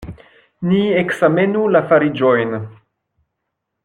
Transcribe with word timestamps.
Ni 0.69 0.79
ekzamenu 1.01 1.61
la 1.75 1.83
fariĝojn. 1.91 2.57